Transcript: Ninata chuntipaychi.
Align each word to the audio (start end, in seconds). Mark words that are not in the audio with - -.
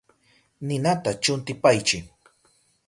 Ninata 0.67 1.11
chuntipaychi. 1.21 1.97